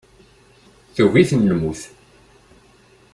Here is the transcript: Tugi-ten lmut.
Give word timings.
Tugi-ten 0.95 1.45
lmut. 1.49 1.81